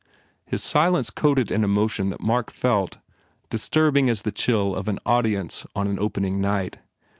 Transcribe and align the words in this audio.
His 0.47 0.63
silence 0.63 1.11
coated 1.11 1.51
an 1.51 1.63
emotion 1.63 2.09
that 2.09 2.21
Mark 2.21 2.49
felt, 2.49 2.97
disturbing 3.51 4.09
as 4.09 4.23
the 4.23 4.31
chill 4.31 4.75
of 4.75 4.87
an 4.87 4.97
audience 5.05 5.63
on 5.75 5.85
an 5.87 5.99
opening 5.99 6.41
night. 6.41 6.79